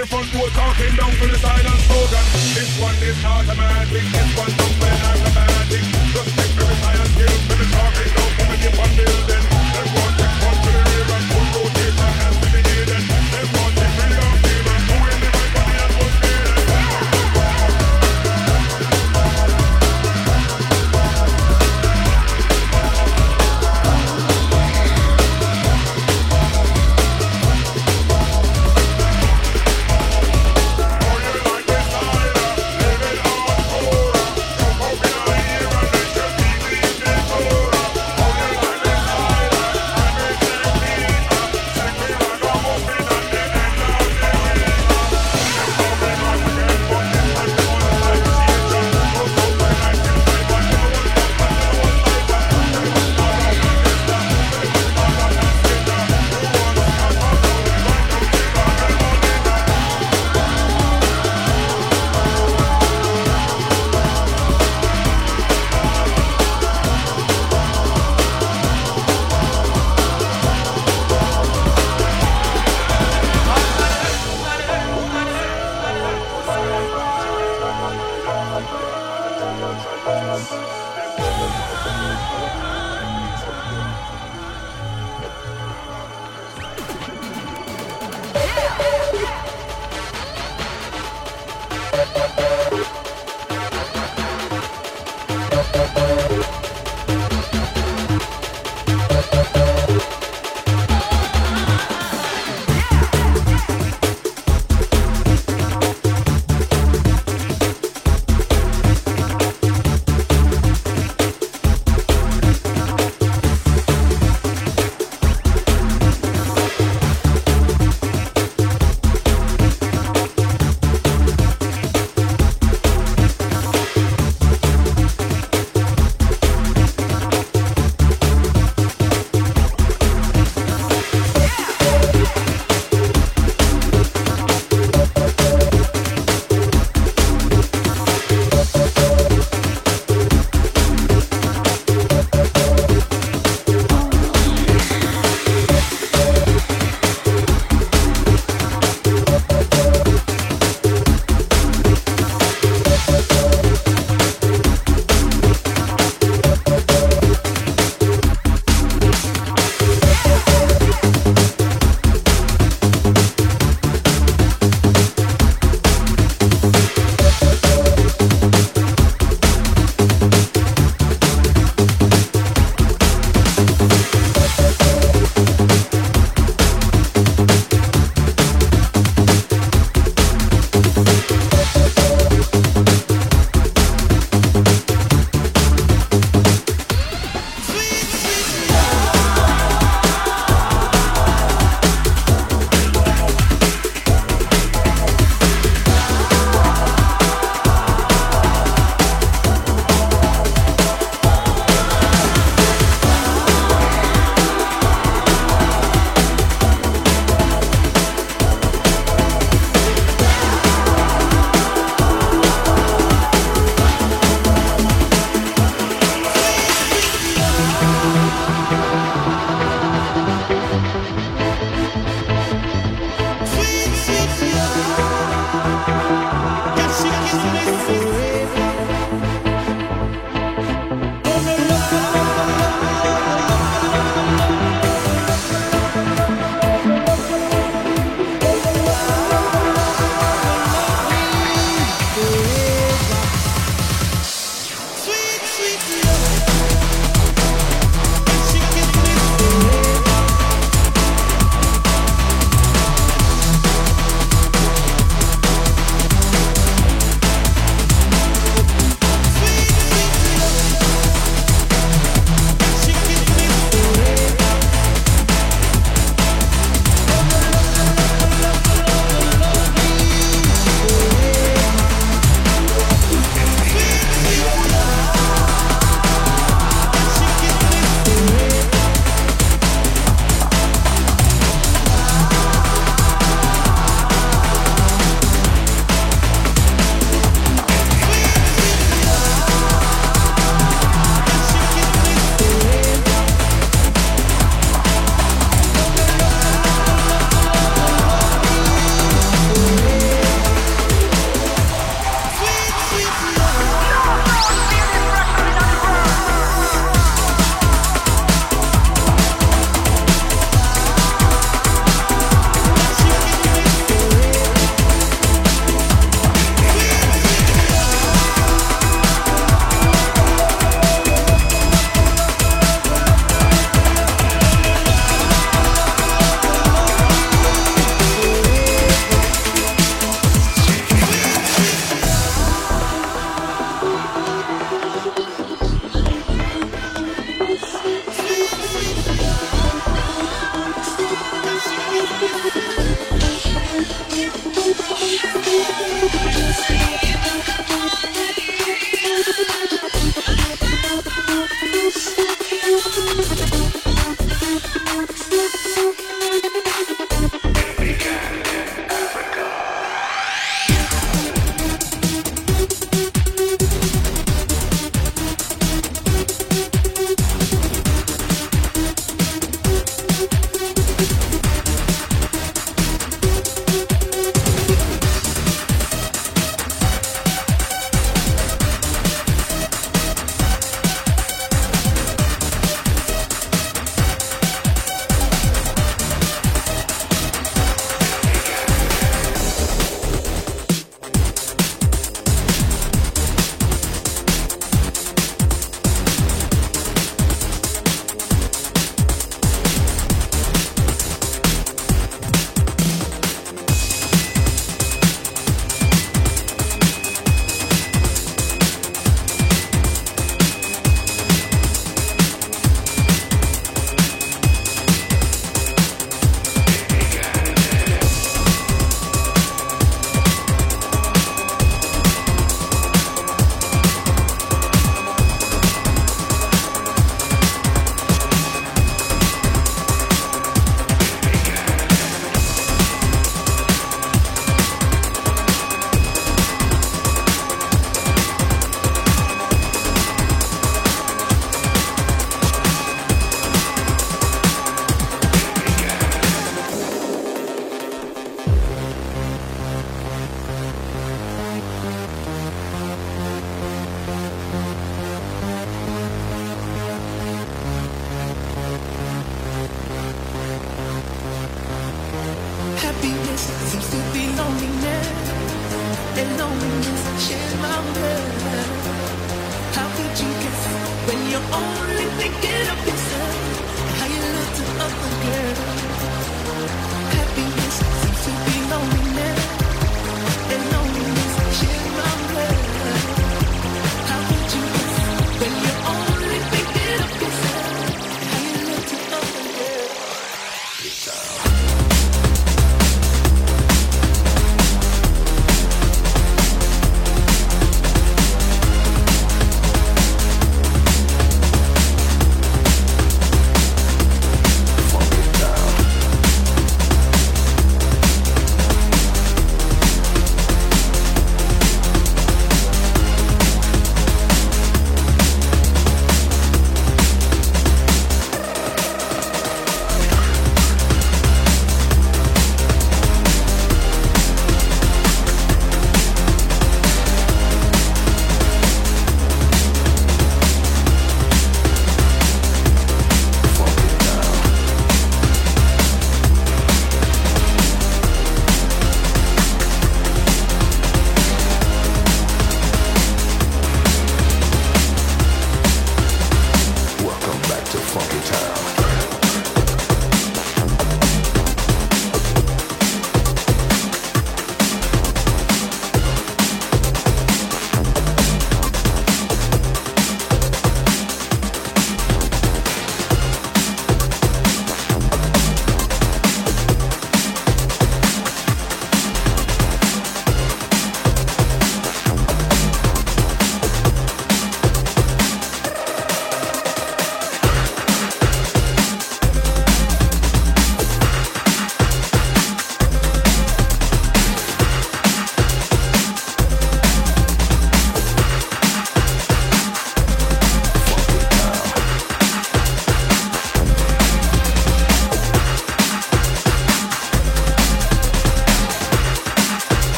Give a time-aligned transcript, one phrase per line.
[0.00, 2.24] the front door, talking down to the silent slogan.
[2.56, 4.19] This one is automatic.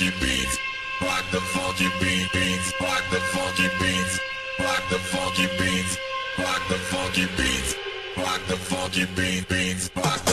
[0.00, 0.58] funky beats.
[1.02, 2.72] Rock the funky beat beats.
[2.80, 4.18] Rock the funky beats.
[4.58, 5.98] Rock the funky beats.
[6.38, 7.74] Rock the funky beats.
[8.16, 9.90] Rock the funky beat beats.
[9.96, 10.29] Rock